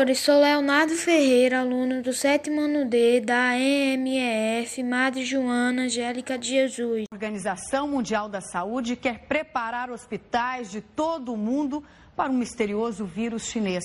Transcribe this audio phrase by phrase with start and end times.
[0.00, 6.48] Professores, sou Leonardo Ferreira, aluno do sétimo ano D da EMEF Madre Joana Angélica de
[6.48, 7.04] Jesus.
[7.10, 11.84] A Organização Mundial da Saúde quer preparar hospitais de todo o mundo
[12.16, 13.84] para um misterioso vírus chinês.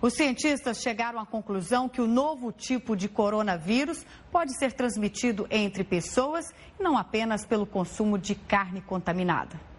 [0.00, 5.84] Os cientistas chegaram à conclusão que o novo tipo de coronavírus pode ser transmitido entre
[5.84, 9.71] pessoas e não apenas pelo consumo de carne contaminada.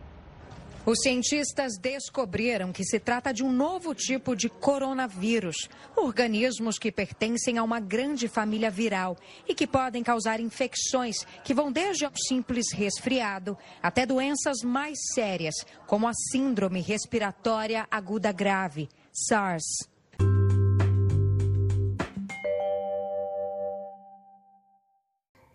[0.86, 7.58] Os cientistas descobriram que se trata de um novo tipo de coronavírus, organismos que pertencem
[7.58, 12.74] a uma grande família viral e que podem causar infecções que vão desde o simples
[12.74, 15.56] resfriado até doenças mais sérias,
[15.88, 19.93] como a Síndrome Respiratória Aguda Grave, SARS.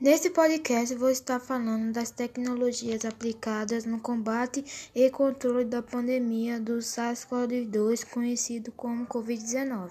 [0.01, 4.65] Neste podcast vou estar falando das tecnologias aplicadas no combate
[4.95, 9.91] e controle da pandemia do SARS-CoV-2, conhecido como Covid-19.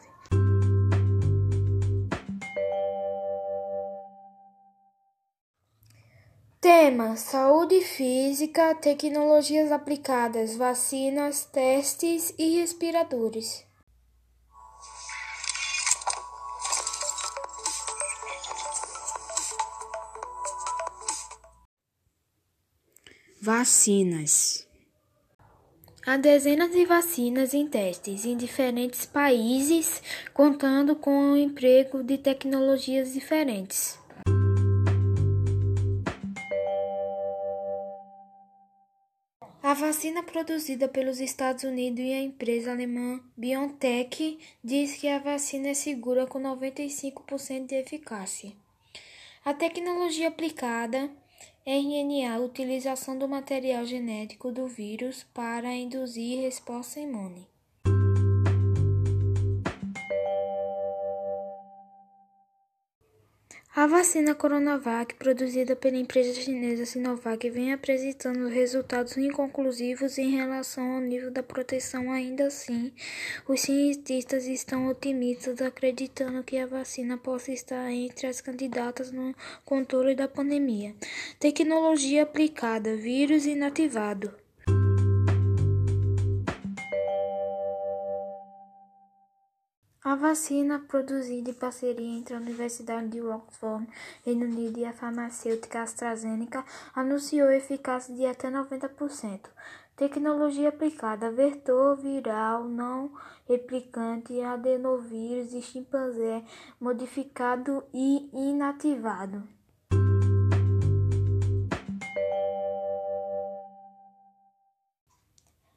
[6.61, 13.66] Tema: Saúde física, tecnologias aplicadas, vacinas, testes e respiradores.
[23.39, 24.67] Vacinas.
[26.03, 30.01] Há dezenas de vacinas em testes em diferentes países,
[30.33, 33.99] contando com o emprego de tecnologias diferentes.
[39.61, 45.67] A vacina produzida pelos Estados Unidos e a empresa alemã BioNTech diz que a vacina
[45.67, 48.51] é segura com 95% de eficácia.
[49.45, 51.11] A tecnologia aplicada
[51.69, 57.45] RNA utilização do material genético do vírus para induzir resposta imune.
[63.77, 70.99] A vacina Coronavac, produzida pela empresa chinesa Sinovac, vem apresentando resultados inconclusivos em relação ao
[70.99, 72.11] nível da proteção.
[72.11, 72.91] Ainda assim,
[73.47, 80.15] os cientistas estão otimistas, acreditando que a vacina possa estar entre as candidatas no controle
[80.15, 80.95] da pandemia.
[81.39, 84.33] Tecnologia aplicada: vírus inativado.
[90.07, 93.85] A vacina, produzida em parceria entre a Universidade de Oxford,
[94.23, 96.63] Reino Unido e a farmacêutica AstraZeneca,
[96.95, 99.49] anunciou eficácia de até 90%.
[99.97, 103.11] Tecnologia aplicada: vetor viral não
[103.49, 106.41] replicante, adenovírus de chimpanzé
[106.79, 109.43] modificado e inativado.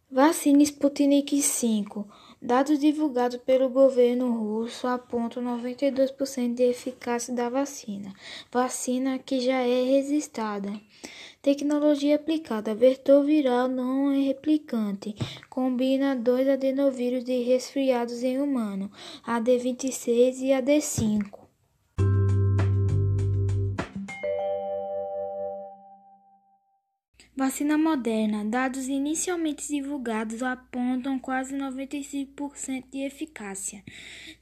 [0.09, 2.05] Vacina Sputnik V
[2.43, 8.15] Dados divulgados pelo governo russo apontam 92% de eficácia da vacina,
[8.51, 10.73] vacina que já é registrada.
[11.43, 15.15] Tecnologia aplicada: vetor viral não replicante.
[15.51, 18.91] Combina dois adenovírus de resfriados em humano,
[19.27, 21.40] AD26 e AD5.
[27.37, 28.45] Vacina Moderna.
[28.45, 33.85] Dados inicialmente divulgados apontam quase 95% de eficácia.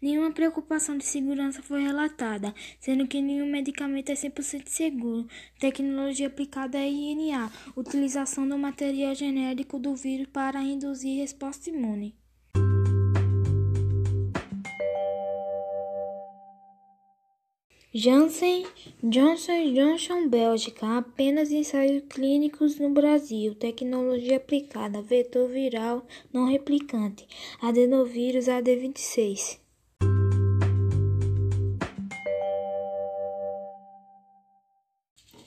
[0.00, 5.28] Nenhuma preocupação de segurança foi relatada, sendo que nenhum medicamento é 100% seguro.
[5.60, 7.52] Tecnologia aplicada a RNA.
[7.76, 12.17] Utilização do material genérico do vírus para induzir resposta imune.
[17.94, 18.66] Janssen
[19.02, 23.54] Johnson Johnson Bélgica apenas ensaios clínicos no Brasil.
[23.54, 27.26] Tecnologia aplicada: vetor viral não replicante.
[27.62, 29.58] Adenovírus AD26.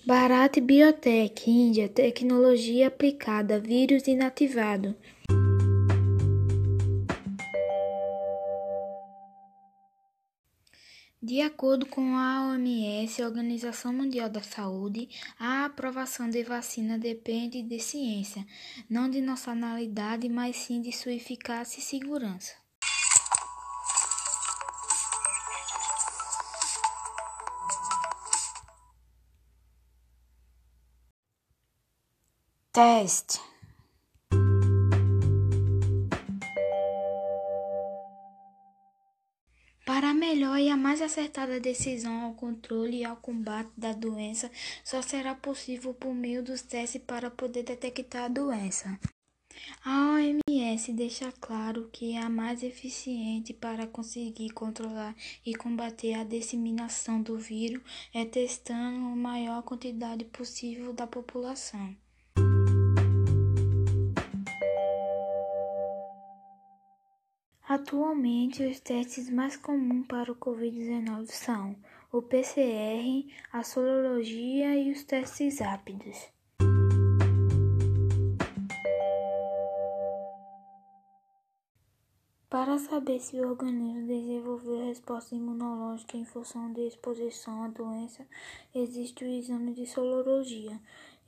[0.04, 4.96] Bharat Biotech, Índia, tecnologia aplicada, vírus inativado.
[11.32, 15.08] De acordo com a OMS, Organização Mundial da Saúde,
[15.40, 18.46] a aprovação de vacina depende de ciência,
[18.90, 22.54] não de nacionalidade, mas sim de sua eficácia e segurança.
[32.74, 33.51] Teste
[40.42, 44.50] melhor e a mais acertada decisão ao controle e ao combate da doença,
[44.84, 49.00] só será possível por meio dos testes para poder detectar a doença.
[49.86, 55.16] A OMS deixa claro que a mais eficiente para conseguir controlar
[55.46, 61.96] e combater a disseminação do vírus é testando a maior quantidade possível da população.
[67.74, 71.74] Atualmente, os testes mais comuns para o Covid-19 são
[72.12, 76.18] o PCR, a sorologia e os testes rápidos.
[82.52, 88.28] Para saber se o organismo desenvolveu resposta imunológica em função de exposição à doença,
[88.76, 90.78] existe o exame de sorologia.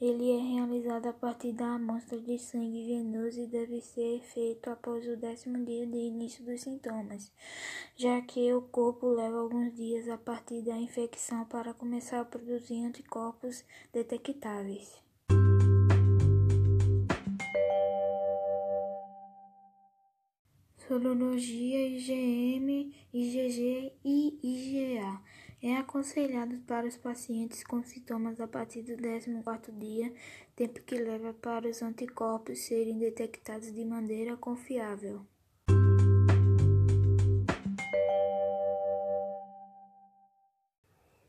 [0.01, 5.07] Ele é realizado a partir da amostra de sangue venoso e deve ser feito após
[5.07, 7.31] o décimo dia de início dos sintomas,
[7.95, 12.83] já que o corpo leva alguns dias a partir da infecção para começar a produzir
[12.83, 15.02] anticorpos detectáveis.
[20.93, 25.19] Sorologia IgM, IgG e IgA
[25.59, 30.13] é aconselhado para os pacientes com sintomas a partir do 14º dia,
[30.55, 35.25] tempo que leva para os anticorpos serem detectados de maneira confiável.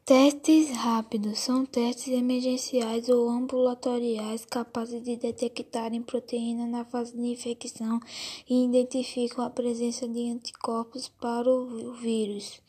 [0.06, 7.98] Testes rápidos são testes emergenciais ou ambulatoriais capazes de detectarem proteína na fase de infecção
[8.46, 12.60] e identificam a presença de anticorpos para o vírus.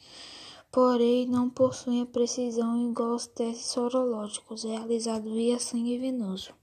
[0.72, 6.54] Porém, não possuem a precisão igual aos testes sorológicos realizados via sangue venoso.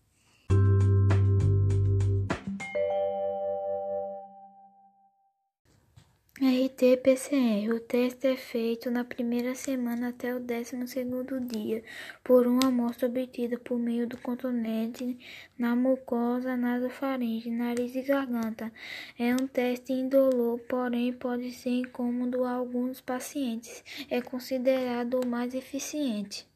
[6.40, 7.70] RT-PCR.
[7.74, 11.84] O teste é feito na primeira semana até o décimo segundo dia,
[12.24, 15.18] por uma amostra obtida por meio do cotonete
[15.58, 18.72] na mucosa nasofaringe, nariz e garganta.
[19.18, 23.84] É um teste indolor, porém pode ser incômodo a alguns pacientes.
[24.08, 26.46] É considerado o mais eficiente.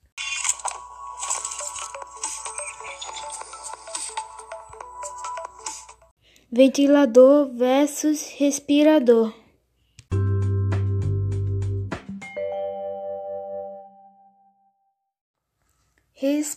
[6.51, 9.46] Ventilador versus respirador.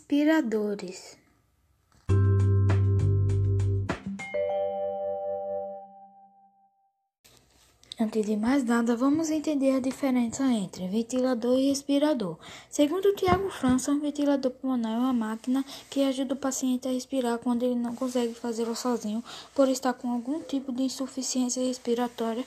[0.10, 1.20] Respiradores.
[8.02, 12.38] Antes de mais nada, vamos entender a diferença entre ventilador e respirador.
[12.72, 17.38] Segundo Tiago França, um ventilador pulmonar é uma máquina que ajuda o paciente a respirar
[17.38, 19.24] quando ele não consegue fazê-lo sozinho
[19.54, 22.46] por estar com algum tipo de insuficiência respiratória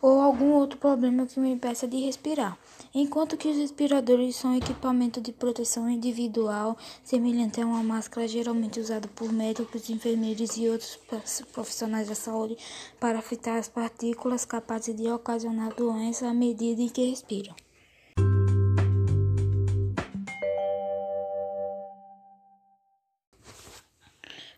[0.00, 2.58] ou algum outro problema que o impeça de respirar.
[2.94, 9.08] Enquanto que os respiradores são equipamento de proteção individual, semelhante a uma máscara geralmente usada
[9.08, 10.98] por médicos, enfermeiros e outros
[11.52, 12.56] profissionais da saúde
[12.98, 17.54] para filtrar as partículas capazes de ocasionar doença à medida em que respiram.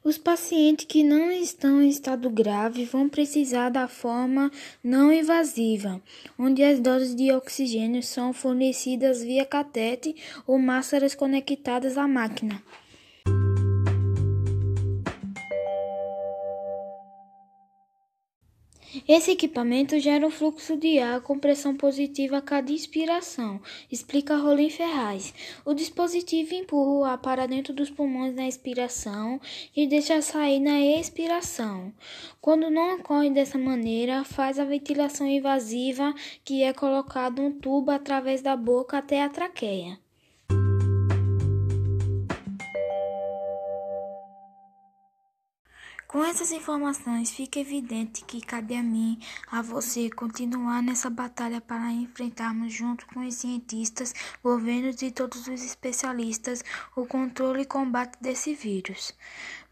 [0.04, 4.50] Os pacientes que não estão em estado grave vão precisar da forma
[4.82, 6.02] não invasiva,
[6.37, 12.60] onde as doses de oxigênio são fornecidas via catete ou máscaras conectadas à máquina.
[19.08, 23.58] Esse equipamento gera um fluxo de ar com pressão positiva a cada inspiração,
[23.90, 25.32] explica Rolim Ferraz.
[25.64, 29.40] O dispositivo empurra o ar para dentro dos pulmões na inspiração
[29.75, 31.90] e deixa sair na expiração.
[32.38, 38.42] Quando não ocorre dessa maneira, faz a ventilação invasiva, que é colocado um tubo através
[38.42, 39.99] da boca até a traqueia.
[46.12, 49.19] Com essas informações, fica evidente que cabe a mim,
[49.50, 54.14] a você, continuar nessa batalha para enfrentarmos, junto com os cientistas,
[54.45, 56.62] governos e todos os especialistas,
[56.95, 59.14] o controle e combate desse vírus.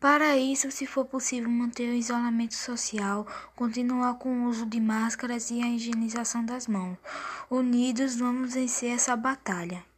[0.00, 5.50] Para isso, se for possível, manter o isolamento social, continuar com o uso de máscaras
[5.50, 6.96] e a higienização das mãos.
[7.50, 9.89] Unidos, vamos vencer essa batalha.